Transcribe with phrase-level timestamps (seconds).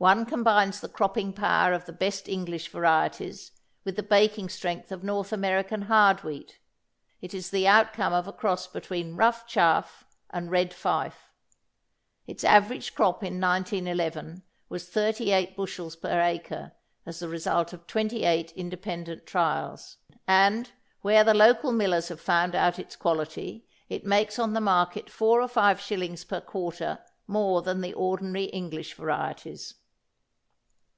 [0.00, 3.50] One combines the cropping power of the best English varieties
[3.82, 6.60] with the baking strength of North American hard wheat.
[7.20, 11.32] It is the outcome of a cross between Rough Chaff and Red Fife.
[12.28, 16.70] Its average crop in 1911 was 38 bushels per acre
[17.04, 19.96] as the result of 28 independent trials,
[20.28, 20.70] and,
[21.02, 25.42] where the local millers have found out its quality, it makes on the market four
[25.42, 29.74] or five shillings per quarter more than the ordinary English varieties.